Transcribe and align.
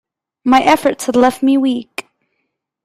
My 0.43 0.63
efforts 0.63 1.05
had 1.05 1.15
left 1.15 1.43
me 1.43 1.59
weak. 1.59 2.07